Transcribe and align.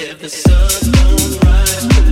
If 0.00 0.20
the 0.20 0.28
sun 0.28 0.92
don't 0.92 1.44
rise. 1.44 2.07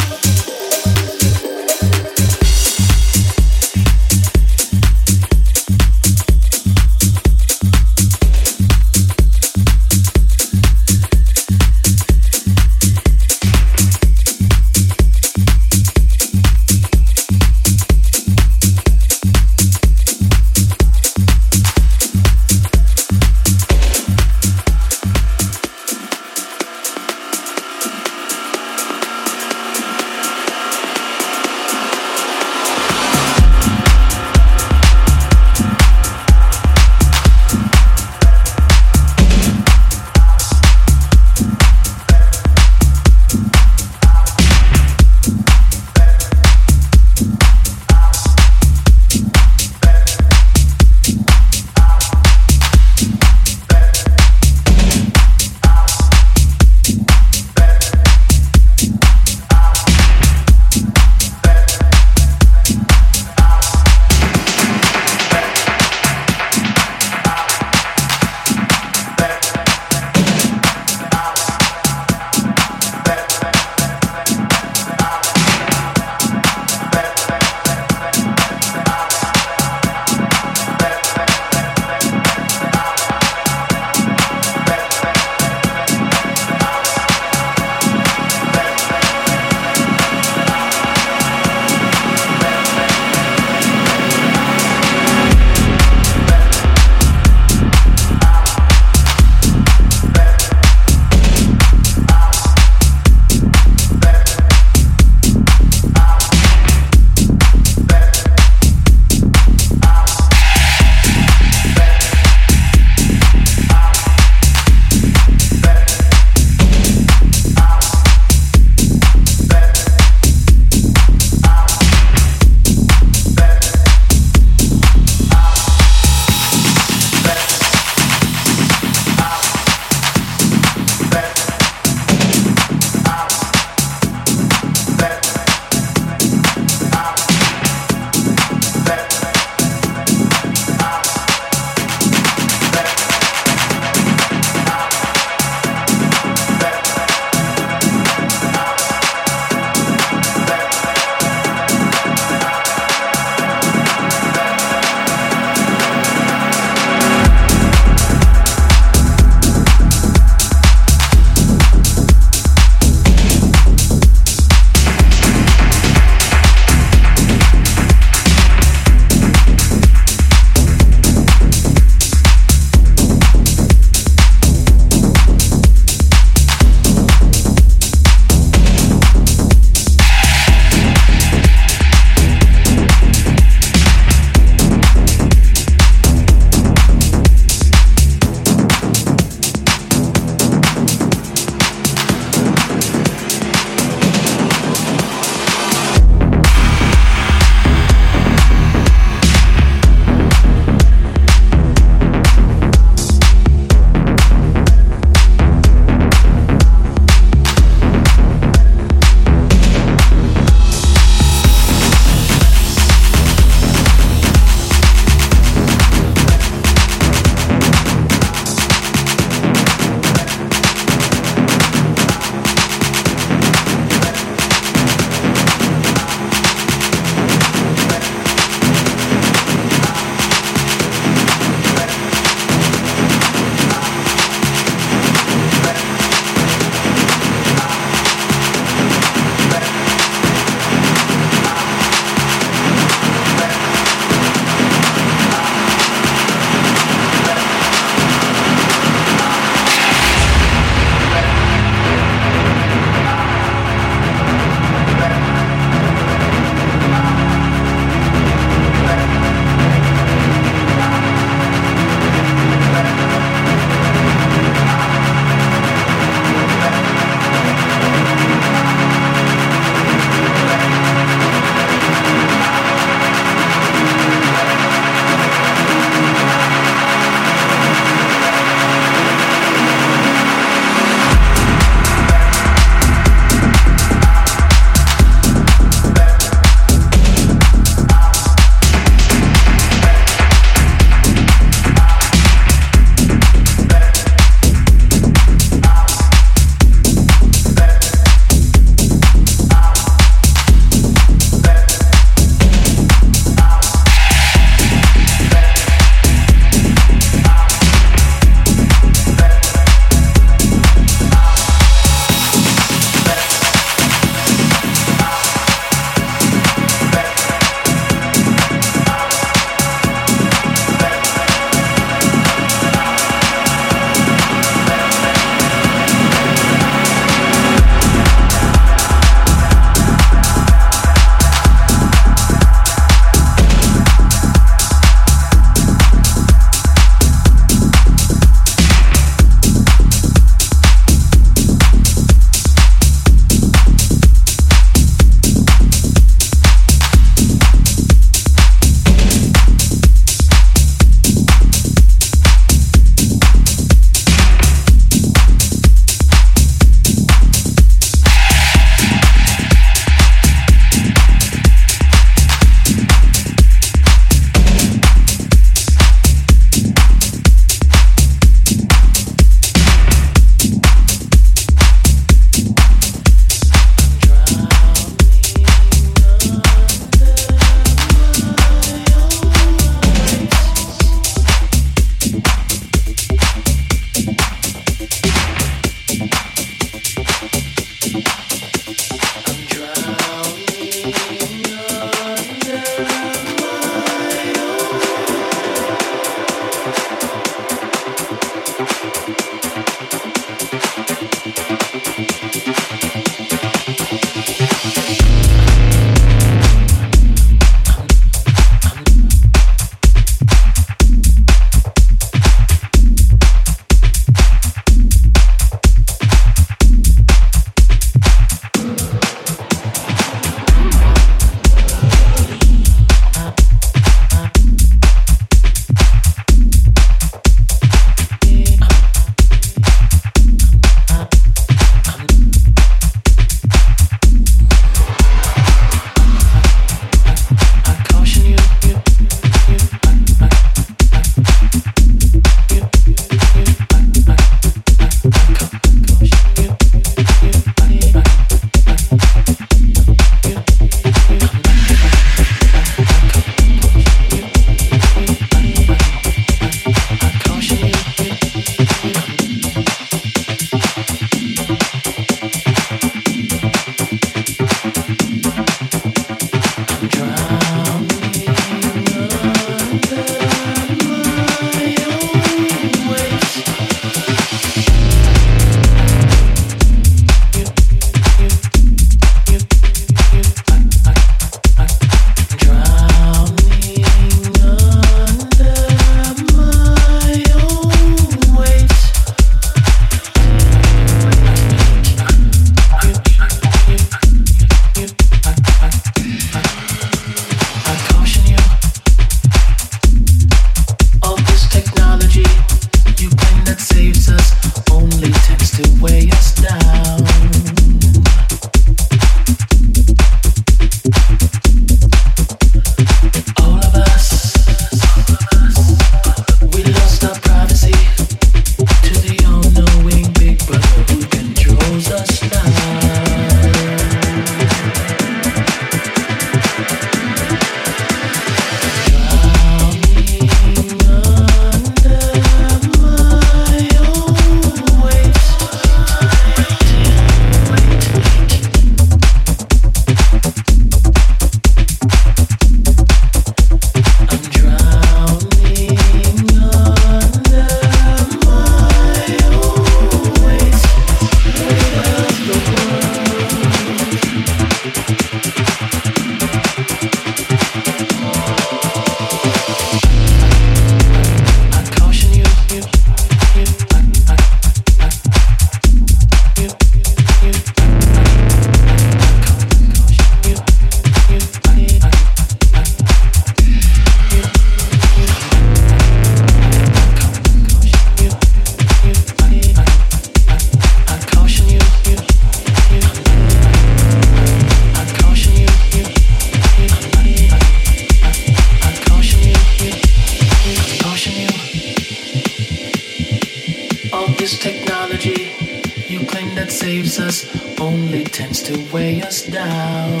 Only 597.90 598.04
tends 598.04 598.40
to 598.40 598.56
weigh 598.72 599.02
us 599.02 599.26
down. 599.26 600.00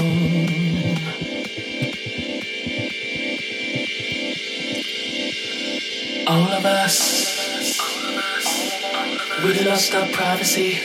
All 6.28 6.52
of 6.52 6.64
us, 6.64 7.76
we 9.42 9.58
lost 9.64 9.92
our 9.92 10.06
privacy 10.10 10.78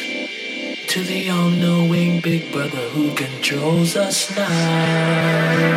to 0.87 1.03
the 1.03 1.29
all-knowing 1.29 2.21
big 2.21 2.51
brother 2.51 2.89
who 2.89 3.13
controls 3.13 3.95
us 3.95 4.35
now. 4.35 5.75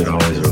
It 0.00 0.08
always 0.08 0.49